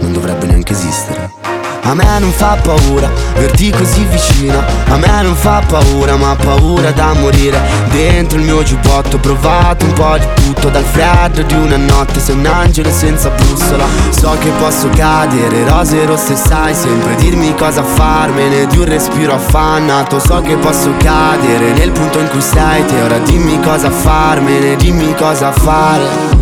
non 0.00 0.12
dovrebbe 0.12 0.46
neanche 0.46 0.72
esistere. 0.72 1.47
A 1.88 1.94
me 1.94 2.18
non 2.18 2.30
fa 2.32 2.54
paura 2.62 3.10
verti 3.34 3.70
così 3.70 4.04
vicina 4.04 4.62
A 4.88 4.98
me 4.98 5.22
non 5.22 5.34
fa 5.34 5.62
paura 5.66 6.16
ma 6.16 6.36
paura 6.36 6.90
da 6.90 7.14
morire. 7.14 7.58
Dentro 7.90 8.38
il 8.38 8.44
mio 8.44 8.62
giubbotto 8.62 9.16
ho 9.16 9.18
provato 9.18 9.86
un 9.86 9.94
po' 9.94 10.18
di 10.18 10.26
tutto 10.34 10.68
Dal 10.68 10.84
freddo 10.84 11.40
di 11.40 11.54
una 11.54 11.78
notte 11.78 12.20
sei 12.20 12.36
un 12.36 12.44
angelo 12.44 12.90
senza 12.90 13.30
bussola. 13.30 13.86
So 14.10 14.36
che 14.38 14.50
posso 14.58 14.90
cadere, 14.90 15.66
rose 15.66 16.04
rosse 16.04 16.36
sai 16.36 16.74
sempre 16.74 17.14
Dirmi 17.14 17.54
cosa 17.54 17.82
farmene. 17.82 18.66
Di 18.66 18.76
un 18.76 18.84
respiro 18.84 19.32
affannato 19.32 20.18
So 20.18 20.42
che 20.42 20.56
posso 20.56 20.92
cadere. 20.98 21.72
Nel 21.72 21.92
punto 21.92 22.18
in 22.18 22.28
cui 22.28 22.42
sei 22.42 22.84
te 22.84 23.00
Ora 23.00 23.16
dimmi 23.20 23.58
cosa 23.62 23.90
farmene, 23.90 24.76
dimmi 24.76 25.14
cosa 25.14 25.52
fare. 25.52 26.36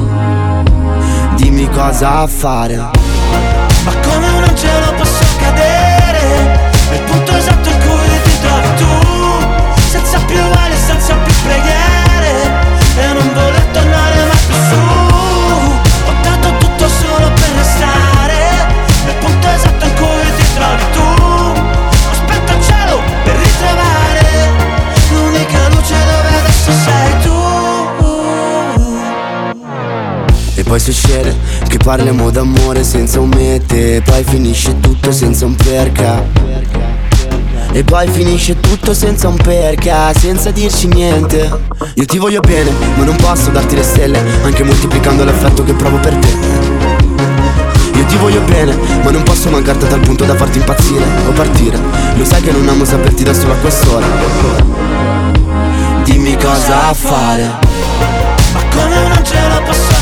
Dimmi 1.36 1.70
cosa 1.70 2.26
fare 2.26 2.95
Ali, 10.40 10.76
senza 10.76 11.14
più 11.14 11.34
preghiere. 11.44 12.64
E 12.98 13.12
non 13.12 13.32
voler 13.34 13.64
tornare 13.72 14.24
mai 14.24 14.42
più 14.46 14.56
su. 14.68 14.78
Ho 16.06 16.12
dato 16.22 16.56
tutto 16.58 16.88
solo 16.88 17.30
per 17.32 17.50
restare. 17.56 18.38
Nel 19.04 19.14
punto 19.16 19.48
esatto 19.48 19.84
in 19.84 19.94
cui 19.94 20.34
ti 20.36 20.46
trovi 20.54 20.84
tu. 20.92 21.00
Ho 21.00 22.14
spento 22.14 22.52
il 22.52 22.62
cielo 22.64 23.00
per 23.24 23.36
ritrovare 23.36 24.26
L'unica 25.10 25.68
luce 25.68 25.94
dove 25.94 26.28
adesso 26.38 26.72
sei 26.72 27.20
tu. 27.22 27.34
E 30.54 30.62
poi 30.62 30.80
succede 30.80 31.36
che 31.68 31.76
parliamo 31.76 32.30
d'amore 32.30 32.82
senza 32.82 33.20
un 33.20 33.28
mete. 33.28 34.02
Poi 34.02 34.24
finisce 34.24 34.80
tutto 34.80 35.12
senza 35.12 35.44
un 35.44 35.54
perché 35.54 36.75
e 37.76 37.84
poi 37.84 38.08
finisce 38.08 38.58
tutto 38.58 38.94
senza 38.94 39.28
un 39.28 39.36
perché, 39.36 39.92
senza 40.18 40.50
dirci 40.50 40.86
niente. 40.86 41.60
Io 41.96 42.06
ti 42.06 42.16
voglio 42.16 42.40
bene, 42.40 42.72
ma 42.94 43.04
non 43.04 43.16
posso 43.16 43.50
darti 43.50 43.74
le 43.74 43.82
stelle 43.82 44.18
Anche 44.44 44.62
moltiplicando 44.62 45.24
l'affetto 45.24 45.62
che 45.62 45.74
provo 45.74 45.98
per 45.98 46.14
te. 46.14 46.28
Io 47.98 48.04
ti 48.06 48.16
voglio 48.16 48.40
bene, 48.40 48.74
ma 49.02 49.10
non 49.10 49.22
posso 49.24 49.50
mancarti 49.50 49.84
a 49.84 49.88
tal 49.88 50.00
punto 50.00 50.24
da 50.24 50.34
farti 50.34 50.56
impazzire 50.56 51.04
o 51.28 51.32
partire. 51.32 51.78
Lo 52.14 52.24
sai 52.24 52.40
che 52.40 52.50
non 52.50 52.66
amo 52.66 52.86
saperti 52.86 53.24
da 53.24 53.34
solo 53.34 53.52
a 53.52 53.56
quest'ora. 53.56 54.06
Dimmi 56.02 56.34
cosa 56.38 56.94
fare. 56.94 57.58
Ma 58.54 58.64
come 58.74 58.96
un 59.04 59.12
angelo 59.12 59.62
posso 59.66 59.95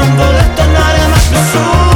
non 0.00 0.16
voler 0.16 0.48
tornare 0.54 1.06
mai 1.08 1.20
più 1.28 1.38
su 1.50 1.89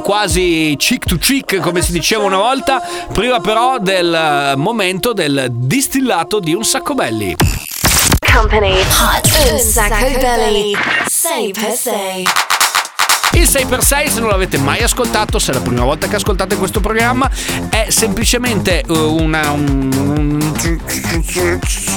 quasi 0.00 0.74
cheek 0.76 1.04
to 1.04 1.16
cheek, 1.16 1.58
come 1.60 1.82
si 1.82 1.92
diceva 1.92 2.24
una 2.24 2.36
volta, 2.36 2.82
prima 3.12 3.40
però 3.40 3.78
del 3.78 4.54
momento 4.56 5.12
del 5.12 5.48
distillato 5.50 6.40
di 6.40 6.54
un 6.54 6.64
sacco 6.64 6.94
belli. 6.94 7.34
Company. 8.32 8.78
Hot 8.78 9.50
un 9.52 9.58
sacco 9.58 10.18
belli. 10.18 10.76
say 11.06 11.52
per 11.52 11.72
say 11.72 12.24
il 13.32 13.42
6x6, 13.42 14.08
se 14.08 14.20
non 14.20 14.30
l'avete 14.30 14.58
mai 14.58 14.82
ascoltato, 14.82 15.38
se 15.38 15.52
è 15.52 15.54
la 15.54 15.60
prima 15.60 15.84
volta 15.84 16.08
che 16.08 16.16
ascoltate 16.16 16.56
questo 16.56 16.80
programma, 16.80 17.30
è 17.68 17.86
semplicemente 17.88 18.80
eh, 18.80 18.92
una. 18.92 19.50
Un... 19.50 20.36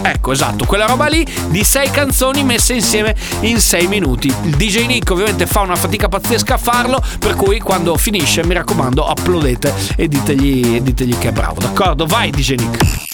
Ecco, 0.04 0.32
esatto, 0.32 0.66
quella 0.66 0.86
roba 0.86 1.08
lì 1.08 1.26
di 1.48 1.64
6 1.64 1.90
canzoni 1.90 2.44
messe 2.44 2.74
insieme 2.74 3.16
in 3.42 3.60
6 3.60 3.88
minuti. 3.88 4.28
Il 4.28 4.56
DJ 4.56 4.86
Nick 4.86 5.10
ovviamente 5.12 5.46
fa 5.48 5.62
una 5.62 5.76
fatica 5.76 6.10
pazzesca 6.10 6.56
a 6.56 6.58
farlo, 6.58 7.02
per 7.20 7.36
cui 7.36 7.60
quando 7.60 7.96
finisce, 7.98 8.46
mi 8.46 8.54
raccomando, 8.54 9.08
applaudete 9.08 9.74
e 9.96 10.08
ditegli, 10.08 10.82
ditegli 10.82 11.18
che 11.18 11.30
è 11.30 11.32
bravo, 11.32 11.60
d'accordo? 11.60 12.06
Vai 12.06 12.30
DJ 12.30 12.56
Nick! 12.56 13.10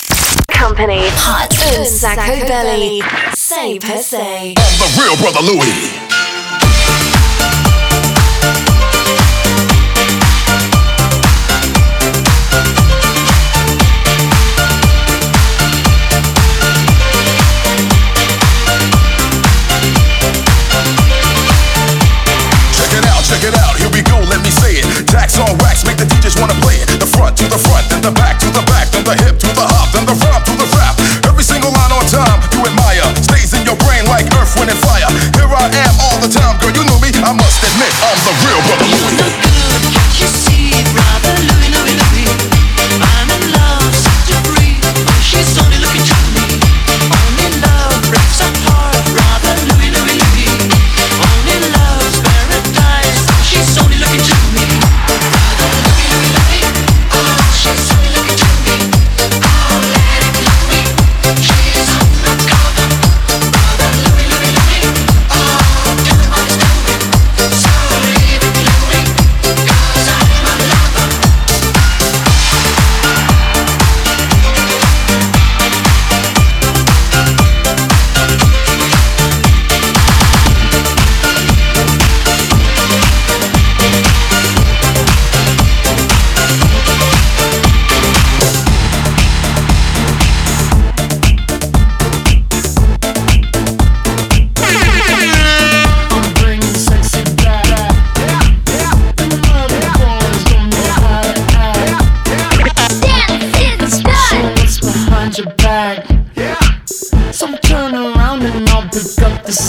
Company 0.59 1.05
Hot 1.05 1.77
un 1.77 1.85
sacco 1.85 2.45
belly 2.45 2.99
6x6 3.35 4.17
On 4.17 4.53
the 4.53 5.01
real 5.01 5.15
brother 5.17 5.43
Louis 5.43 6.36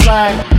bye. 0.08 0.57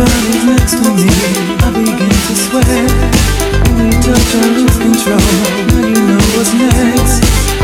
body's 0.00 0.44
next 0.44 0.72
to 0.80 0.88
me, 0.96 1.12
I 1.60 1.68
begin 1.76 2.08
to 2.08 2.34
sweat. 2.44 2.66
When 3.68 3.76
we 3.84 3.90
touch, 4.00 4.30
I 4.32 4.46
lose 4.56 4.78
control. 4.80 5.20
Now 5.68 5.84
you 5.92 6.00
know 6.08 6.24
what's 6.36 6.52
next. 6.56 7.20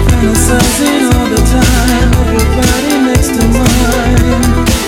Fantasizing 0.09 1.17
all 1.17 1.29
the 1.33 1.43
time 1.49 2.13
of 2.21 2.27
your 2.35 2.49
body 2.57 2.95
next 3.09 3.31
to 3.37 3.45
mine. 3.57 4.86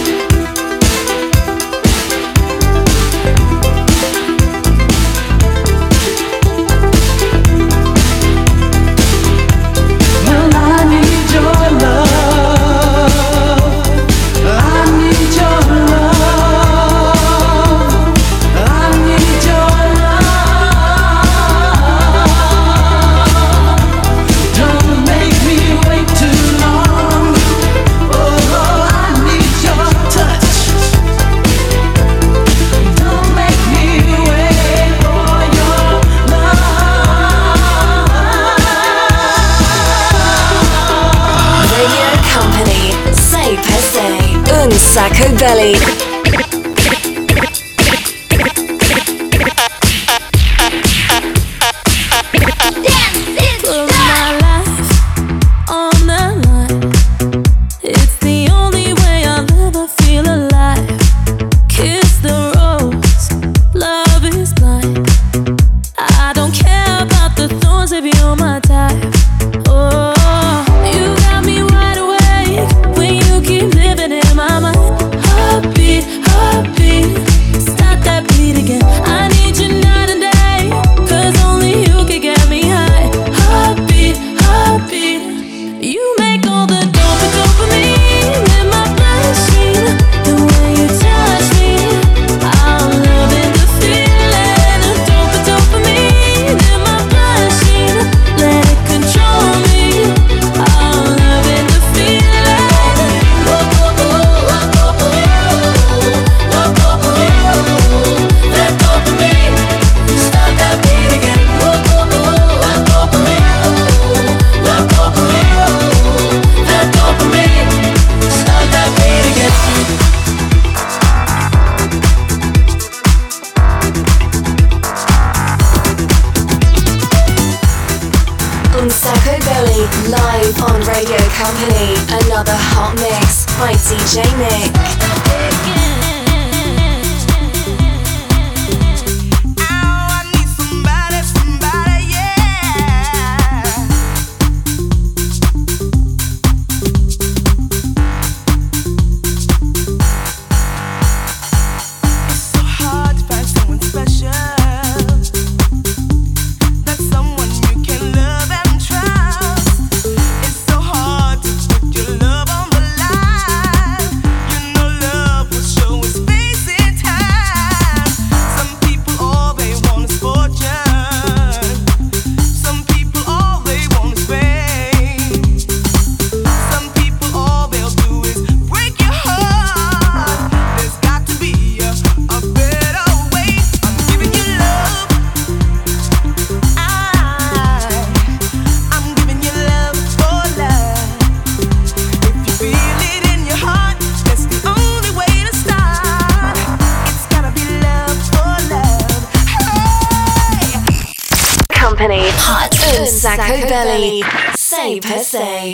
Belly 203.85 204.25
6x6 204.57 205.71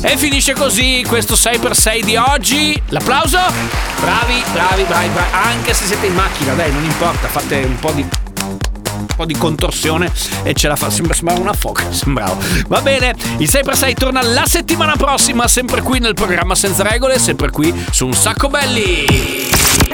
e 0.00 0.16
finisce 0.16 0.54
così 0.54 1.04
questo 1.06 1.34
6x6 1.34 2.00
di 2.02 2.16
oggi. 2.16 2.82
L'applauso? 2.88 3.38
Bravi, 4.00 4.42
bravi, 4.50 4.84
bravi, 4.84 5.08
bravi. 5.08 5.28
Anche 5.32 5.74
se 5.74 5.84
siete 5.84 6.06
in 6.06 6.14
macchina, 6.14 6.54
dai, 6.54 6.72
non 6.72 6.82
importa, 6.82 7.28
fate 7.28 7.56
un 7.64 7.78
po' 7.78 7.90
di 7.92 8.08
di 9.26 9.36
contorsione 9.36 10.10
e 10.42 10.54
ce 10.54 10.68
la 10.68 10.76
fa. 10.76 10.88
Sembra, 10.88 11.12
sembrava 11.12 11.40
una 11.40 11.52
foca, 11.52 11.84
sembrava. 11.92 12.34
Va 12.68 12.80
bene, 12.80 13.14
il 13.36 13.48
6x6 13.50 13.92
torna 13.92 14.22
la 14.22 14.46
settimana 14.46 14.96
prossima, 14.96 15.46
sempre 15.48 15.82
qui 15.82 15.98
nel 15.98 16.14
programma 16.14 16.54
Senza 16.54 16.82
Regole, 16.82 17.18
sempre 17.18 17.50
qui 17.50 17.74
su 17.90 18.06
Un 18.06 18.14
Sacco 18.14 18.48
Belli. 18.48 19.50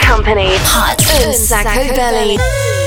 Company 0.07 0.55
Hot 0.55 1.25
Un 1.25 1.33
Sacco 1.33 1.93
Belli. 1.93 2.86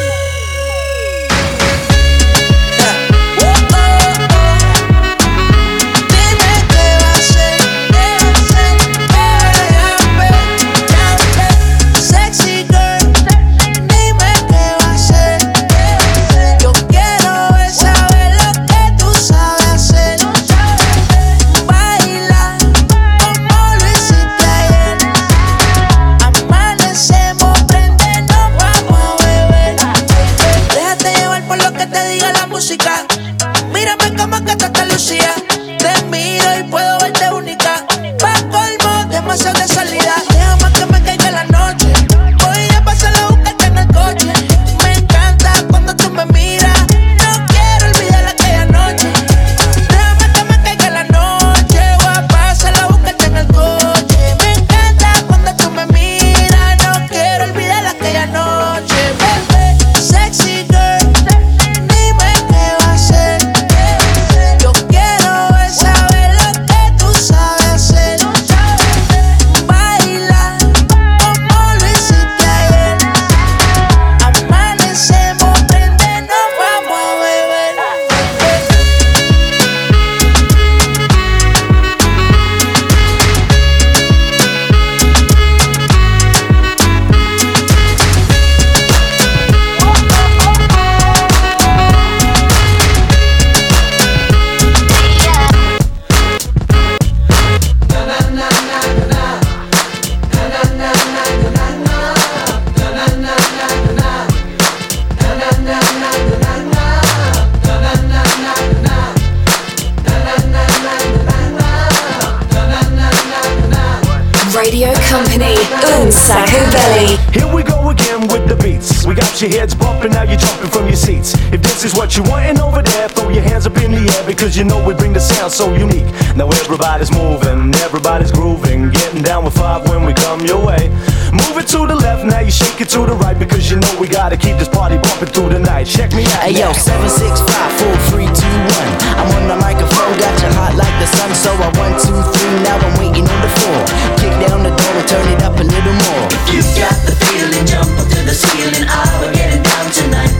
Company, 115.09 115.57
Un 115.89 116.11
Sacco 116.11 116.61
Belly. 116.69 117.17
Here 117.33 117.51
we 117.51 117.63
go 117.63 117.89
again 117.89 118.27
with 118.27 118.47
the 118.47 118.55
beats. 118.61 119.07
We 119.07 119.15
got 119.15 119.41
your 119.41 119.49
heads 119.49 119.73
bumping, 119.73 120.11
now 120.11 120.21
you're 120.21 120.37
jumping 120.37 120.69
from 120.69 120.85
your 120.85 120.95
seats. 120.95 121.33
If 121.49 121.63
this 121.63 121.83
is 121.83 121.95
what 121.95 122.15
you 122.15 122.21
wanting 122.29 122.61
over 122.61 122.83
there, 122.83 123.09
throw 123.09 123.29
your 123.29 123.41
hands 123.41 123.65
up 123.65 123.75
in 123.77 123.89
the 123.89 124.05
air 124.05 124.23
because 124.27 124.55
you 124.55 124.65
know 124.65 124.77
we 124.85 124.93
bring 124.93 125.11
the 125.11 125.19
sound 125.19 125.51
so 125.51 125.73
unique. 125.73 126.05
Now 126.37 126.45
everybody's 126.61 127.11
moving, 127.11 127.73
everybody's 127.81 128.31
grooving, 128.31 128.91
getting 128.91 129.23
down 129.23 129.45
with 129.45 129.57
five 129.57 129.89
when 129.89 130.05
we 130.05 130.13
come 130.13 130.45
your 130.45 130.63
way. 130.63 130.93
Move 131.33 131.57
it 131.57 131.65
to 131.73 131.89
the 131.89 131.97
left, 131.97 132.23
now 132.23 132.41
you 132.45 132.51
shake 132.51 132.79
it 132.79 132.89
to 132.89 133.05
the 133.09 133.17
right 133.17 133.37
because 133.37 133.65
you 133.71 133.81
know 133.81 133.93
we 133.99 134.07
gotta 134.07 134.37
keep 134.37 134.57
this 134.61 134.69
party 134.69 134.97
bumping 135.01 135.33
through 135.33 135.49
the 135.49 135.59
night. 135.59 135.87
Check 135.87 136.13
me 136.13 136.21
out. 136.37 136.45
Hey 136.45 136.53
yo, 136.53 136.69
now. 136.69 136.73
seven, 136.73 137.09
six, 137.09 137.41
five, 137.49 137.71
four, 137.81 137.95
three, 138.13 138.29
two, 138.29 138.57
one. 138.77 138.91
I'm 139.17 139.29
on 139.41 139.45
the 139.49 139.57
microphone, 139.57 140.13
got 140.21 140.37
you 140.37 140.53
hot 140.53 140.77
like 140.77 140.93
the 141.01 141.09
sun. 141.17 141.33
So 141.33 141.49
I 141.49 141.69
one, 141.81 141.97
two, 141.97 142.13
three, 142.29 142.61
now 142.61 142.77
I'm 142.77 142.93
waiting 143.01 143.25
on 143.25 143.39
the 143.41 143.51
four. 143.57 143.79
Kick 144.21 144.33
down 144.45 144.61
the 144.61 144.69
door 144.69 144.98
and 144.99 145.07
turn 145.07 145.27
it 145.31 145.41
up 145.43 145.55
a 145.55 145.63
little 145.63 145.95
more. 145.95 146.27
If 146.27 146.45
you 146.51 146.61
got 146.75 146.97
the 147.07 147.15
feeling, 147.23 147.63
jump 147.63 147.87
up 147.95 148.07
to 148.11 148.19
the 148.27 148.35
ceiling. 148.35 148.83
I 148.83 149.07
will 149.19 149.31
get 149.31 149.55
it 149.55 149.63
down 149.63 149.87
tonight. 149.95 150.33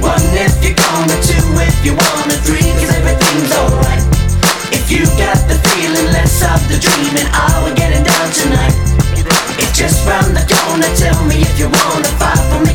One 0.00 0.24
if 0.32 0.56
you're 0.64 0.78
gonna, 0.78 1.16
two 1.20 1.44
if 1.60 1.76
you 1.84 1.92
wanna, 1.92 2.36
three 2.48 2.64
cause 2.80 2.92
everything's 2.96 3.52
alright. 3.52 4.04
If 4.72 4.88
you 4.88 5.04
got 5.20 5.36
the 5.52 5.60
feeling, 5.68 6.08
let's 6.16 6.32
stop 6.32 6.60
the 6.72 6.80
dreaming. 6.80 7.28
I 7.28 7.60
will 7.60 7.76
get 7.76 7.92
it 7.92 8.04
down 8.08 8.28
tonight. 8.32 8.74
It's 9.60 9.76
just 9.76 10.06
round 10.08 10.32
the 10.32 10.44
corner. 10.48 10.88
Tell 10.96 11.20
me 11.28 11.44
if 11.44 11.58
you 11.60 11.68
wanna 11.68 12.12
fight 12.16 12.40
will 12.48 12.64
make 12.64 12.67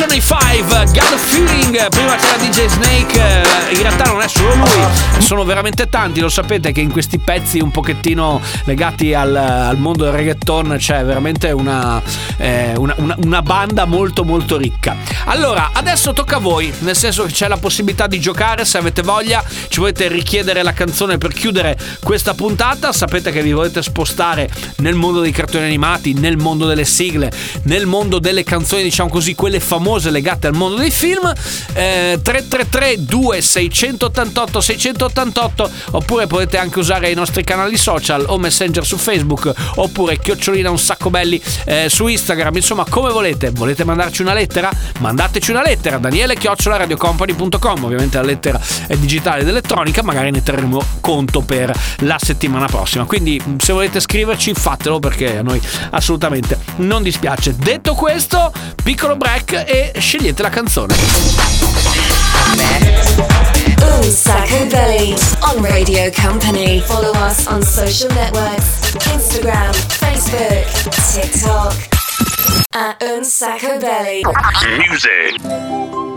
sono 0.00 0.14
i 0.14 0.20
Five, 0.22 0.74
a 0.74 0.86
Feeling, 1.18 1.88
prima 1.90 2.16
c'era 2.16 2.36
DJ 2.38 2.66
Snake, 2.68 3.20
eh, 3.20 3.74
in 3.74 3.82
realtà 3.82 4.04
non 4.04 4.22
è 4.22 4.28
solo 4.28 4.54
lui, 4.54 5.20
sono 5.20 5.44
veramente 5.44 5.90
tanti, 5.90 6.20
lo 6.20 6.30
sapete 6.30 6.72
che 6.72 6.80
in 6.80 6.90
questi 6.90 7.18
pezzi 7.18 7.60
un 7.60 7.70
pochettino 7.70 8.40
legati 8.64 9.12
al, 9.12 9.36
al 9.36 9.76
mondo 9.76 10.04
del 10.04 10.14
reggaeton 10.14 10.76
c'è 10.78 11.04
veramente 11.04 11.50
una, 11.50 12.00
eh, 12.38 12.72
una, 12.76 12.94
una- 12.96 13.16
una 13.22 13.42
banda 13.42 13.84
molto 13.84 14.24
molto 14.24 14.56
ricca. 14.56 14.96
Allora, 15.26 15.72
adesso 15.74 16.14
tocca 16.14 16.36
a 16.36 16.40
voi, 16.40 16.72
nel 16.78 16.96
senso 16.96 17.24
che 17.24 17.32
c'è 17.32 17.46
la 17.46 17.58
possibilità 17.58 18.06
di 18.06 18.18
giocare 18.18 18.64
se 18.64 18.78
avete 18.78 19.02
voglia, 19.02 19.44
ci 19.68 19.80
volete 19.80 20.08
richiedere 20.08 20.62
la 20.62 20.72
canzone 20.72 21.18
per 21.18 21.34
chiudere 21.34 21.78
questa 22.02 22.32
puntata, 22.32 22.90
sapete 22.92 23.30
che 23.32 23.42
vi 23.42 23.52
volete 23.52 23.82
spostare 23.82 24.48
nel 24.78 24.94
mondo 24.94 25.20
dei 25.20 25.32
cartoni 25.32 25.64
animati, 25.64 26.14
nel 26.14 26.38
mondo 26.38 26.64
delle 26.66 26.86
sigle, 26.86 27.30
nel 27.64 27.84
mondo 27.84 28.18
delle 28.18 28.44
canzoni, 28.44 28.82
diciamo 28.82 29.10
così, 29.10 29.34
quelle 29.34 29.60
famose 29.60 29.88
legate 29.98 30.46
al 30.46 30.54
mondo 30.54 30.76
dei 30.76 30.90
film. 30.90 31.32
Eh, 31.72 32.18
333 32.22 33.04
2688 33.04 34.60
688 34.60 35.70
oppure 35.92 36.26
potete 36.26 36.58
anche 36.58 36.78
usare 36.78 37.10
i 37.10 37.14
nostri 37.14 37.42
canali 37.44 37.76
social 37.76 38.24
o 38.28 38.38
messenger 38.38 38.84
su 38.84 38.96
Facebook 38.96 39.52
oppure 39.76 40.18
chiocciolina 40.18 40.70
un 40.70 40.78
sacco 40.78 41.10
belli 41.10 41.40
eh, 41.64 41.88
su 41.88 42.06
Instagram. 42.06 42.56
Insomma 42.56 42.84
come 42.88 43.10
volete. 43.10 43.50
Volete 43.50 43.84
mandarci 43.84 44.22
una 44.22 44.34
lettera? 44.34 44.70
Mandateci 44.98 45.50
una 45.50 45.62
lettera 45.62 45.98
daniele 45.98 46.36
chiocciola 46.36 46.76
radiocompany.com 46.76 47.84
ovviamente 47.84 48.16
la 48.16 48.24
lettera 48.24 48.60
è 48.86 48.96
digitale 48.96 49.42
ed 49.42 49.48
elettronica 49.48 50.02
magari 50.02 50.30
ne 50.30 50.42
terremo 50.42 50.82
conto 51.00 51.40
per 51.40 51.72
la 51.98 52.18
settimana 52.20 52.66
prossima. 52.66 53.04
Quindi 53.04 53.40
se 53.58 53.72
volete 53.72 54.00
scriverci 54.00 54.54
fatelo 54.54 54.98
perché 54.98 55.38
a 55.38 55.42
noi 55.42 55.60
assolutamente 55.90 56.58
non 56.76 57.02
dispiace. 57.02 57.56
Detto 57.56 57.94
questo 57.94 58.52
piccolo 58.82 59.16
break 59.16 59.64
e 59.66 59.79
scegliete 59.98 60.42
la 60.42 60.50
canzone 60.50 60.94
Un 63.82 64.10
Sacco 64.10 64.66
Belly 64.66 65.14
on 65.40 65.62
Radio 65.62 66.10
Company. 66.10 66.80
Follow 66.80 67.12
us 67.26 67.46
on 67.46 67.62
social 67.62 68.12
networks 68.14 68.80
Instagram, 69.06 69.72
Facebook, 69.98 70.66
TikTok. 71.12 71.74
At 72.72 73.02
Un 73.02 73.24
Sacco 73.24 73.78
Belly. 73.78 74.22
Music. 74.78 76.09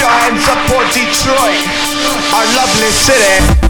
Hands 0.00 0.48
up 0.48 0.58
for 0.70 0.84
Detroit, 0.94 1.66
our 2.32 2.46
lovely 2.54 2.90
city. 2.92 3.67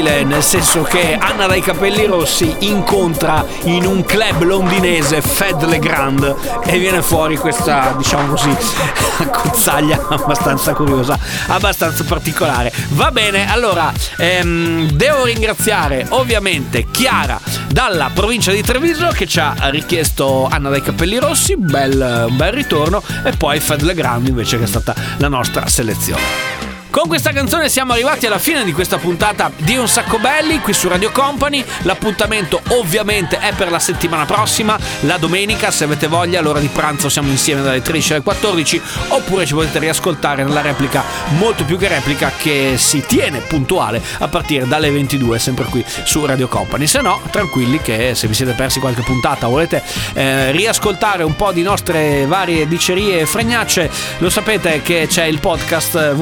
Improbabile, 0.00 0.24
nel 0.24 0.42
senso 0.42 0.82
che 0.82 1.16
Anna 1.18 1.46
dai 1.46 1.60
capelli 1.60 2.06
rossi 2.06 2.54
incontra 2.60 3.44
in 3.64 3.84
un 3.84 4.04
club 4.04 4.42
londinese 4.42 5.20
Fed 5.20 5.64
Legrand 5.64 6.34
e 6.64 6.78
viene 6.78 7.02
fuori 7.02 7.36
questa, 7.36 7.94
diciamo 7.96 8.28
così, 8.28 8.54
cozzaglia 9.30 10.08
abbastanza 10.08 10.74
curiosa, 10.74 11.18
abbastanza 11.48 12.04
particolare. 12.04 12.72
Va 12.90 13.10
bene, 13.10 13.50
allora 13.50 13.92
ehm, 14.16 14.90
devo 14.90 15.24
ringraziare 15.24 16.06
ovviamente 16.10 16.86
Chiara 16.90 17.40
dalla 17.68 18.10
provincia 18.12 18.52
di 18.52 18.62
Treviso 18.62 19.08
che 19.08 19.26
ci 19.26 19.38
ha 19.38 19.54
richiesto 19.70 20.48
Anna 20.50 20.70
dai 20.70 20.82
capelli 20.82 21.18
rossi, 21.18 21.56
bel, 21.56 22.28
bel 22.30 22.52
ritorno, 22.52 23.02
e 23.24 23.32
poi 23.36 23.60
Fed 23.60 23.82
Legrand 23.82 24.26
invece 24.26 24.58
che 24.58 24.64
è 24.64 24.68
stata 24.68 24.94
la 25.18 25.28
nostra 25.28 25.66
selezione. 25.66 26.49
Con 26.90 27.06
questa 27.06 27.30
canzone 27.30 27.68
siamo 27.68 27.92
arrivati 27.92 28.26
alla 28.26 28.40
fine 28.40 28.64
di 28.64 28.72
questa 28.72 28.98
puntata 28.98 29.52
di 29.58 29.76
Un 29.76 29.86
Sacco 29.86 30.18
Belli 30.18 30.58
qui 30.58 30.72
su 30.72 30.88
Radio 30.88 31.12
Company. 31.12 31.64
L'appuntamento 31.82 32.60
ovviamente 32.70 33.38
è 33.38 33.52
per 33.54 33.70
la 33.70 33.78
settimana 33.78 34.26
prossima, 34.26 34.76
la 35.02 35.16
domenica, 35.16 35.70
se 35.70 35.84
avete 35.84 36.08
voglia, 36.08 36.40
all'ora 36.40 36.58
di 36.58 36.66
pranzo 36.66 37.08
siamo 37.08 37.30
insieme 37.30 37.62
dalle 37.62 37.80
13 37.80 38.14
alle 38.14 38.22
14 38.22 38.82
oppure 39.08 39.46
ci 39.46 39.54
potete 39.54 39.78
riascoltare 39.78 40.42
nella 40.42 40.62
replica, 40.62 41.04
molto 41.38 41.64
più 41.64 41.78
che 41.78 41.86
replica, 41.86 42.32
che 42.36 42.74
si 42.76 43.04
tiene 43.06 43.38
puntuale 43.38 44.02
a 44.18 44.26
partire 44.26 44.66
dalle 44.66 44.90
22 44.90 45.38
sempre 45.38 45.66
qui 45.66 45.84
su 46.02 46.26
Radio 46.26 46.48
Company. 46.48 46.88
Se 46.88 47.00
no, 47.00 47.20
tranquilli 47.30 47.80
che 47.80 48.16
se 48.16 48.26
vi 48.26 48.34
siete 48.34 48.52
persi 48.54 48.80
qualche 48.80 49.02
puntata 49.02 49.46
volete 49.46 49.80
eh, 50.14 50.50
riascoltare 50.50 51.22
un 51.22 51.36
po' 51.36 51.52
di 51.52 51.62
nostre 51.62 52.26
varie 52.26 52.66
dicerie 52.66 53.20
e 53.20 53.26
fregnacce, 53.26 53.88
lo 54.18 54.28
sapete 54.28 54.82
che 54.82 55.06
c'è 55.08 55.26
il 55.26 55.38
podcast 55.38 55.94
eh, 55.94 56.12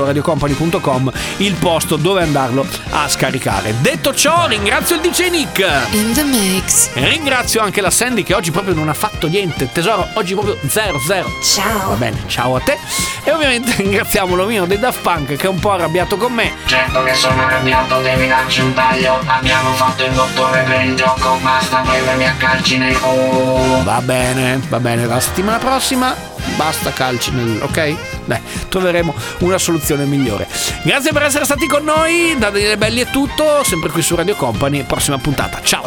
www.radiocompany.com, 0.00 1.12
il 1.38 1.54
posto 1.54 1.96
dove 1.96 2.22
andarlo 2.22 2.66
a 2.90 3.08
scaricare. 3.08 3.74
Detto 3.80 4.14
ciò, 4.14 4.46
ringrazio 4.46 4.96
il 4.96 5.02
DJ 5.02 5.30
Nick. 5.30 5.58
In 5.92 6.12
the 6.12 6.22
mix. 6.22 6.90
Ringrazio 6.94 7.60
anche 7.60 7.80
la 7.80 7.90
Sandy 7.90 8.22
che 8.22 8.34
oggi 8.34 8.50
proprio 8.50 8.74
non 8.74 8.88
ha 8.88 8.94
fatto 8.94 9.26
niente. 9.28 9.70
Tesoro, 9.72 10.08
oggi 10.14 10.34
proprio 10.34 10.58
zero 10.66 10.98
zero. 10.98 11.30
Ciao. 11.42 11.90
Va 11.90 11.96
bene, 11.96 12.22
ciao 12.26 12.56
a 12.56 12.60
te. 12.60 12.78
E 13.24 13.30
ovviamente 13.30 13.74
ringraziamo 13.82 14.34
l'omino 14.34 14.66
dei 14.66 14.78
Daft 14.78 15.00
Punk 15.02 15.36
che 15.36 15.46
è 15.46 15.48
un 15.48 15.58
po' 15.58 15.72
arrabbiato 15.72 16.16
con 16.16 16.32
me. 16.32 16.52
Certo 16.66 17.02
che 17.02 17.14
sono 17.14 17.42
arrabbiato, 17.42 18.00
devi 18.00 18.26
darci 18.26 18.60
un 18.60 18.72
taglio. 18.72 19.18
Abbiamo 19.26 19.72
fatto 19.74 20.04
il 20.04 20.12
dottore 20.12 20.62
per 20.62 20.84
il 20.84 20.94
gioco, 20.96 21.38
basta 21.42 21.80
prendermi 21.80 22.26
a 22.26 22.34
calci 22.36 22.78
nel 22.78 22.98
culo. 22.98 23.82
Va 23.82 24.00
bene, 24.00 24.60
va 24.68 24.80
bene. 24.80 25.06
La 25.06 25.20
settimana 25.20 25.58
prossima 25.58 26.29
basta 26.56 26.92
calci 26.92 27.30
nel. 27.32 27.60
ok? 27.62 27.94
Dai, 28.24 28.40
troveremo 28.68 29.14
una 29.40 29.58
soluzione 29.58 30.04
migliore. 30.04 30.46
Grazie 30.82 31.12
per 31.12 31.22
essere 31.22 31.44
stati 31.44 31.66
con 31.66 31.84
noi. 31.84 32.36
Da 32.38 32.50
Daniele 32.50 32.76
Belli 32.76 33.00
è 33.00 33.10
tutto. 33.10 33.62
Sempre 33.64 33.90
qui 33.90 34.02
su 34.02 34.14
Radio 34.14 34.34
Company. 34.36 34.84
Prossima 34.84 35.18
puntata. 35.18 35.60
Ciao. 35.62 35.84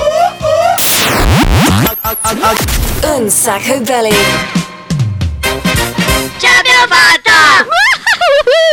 Un 3.04 3.30
sacco 3.30 3.80
belly. 3.82 4.16
Ce 6.38 6.48
l'abbiamo 6.48 6.88
fatta! 6.88 7.83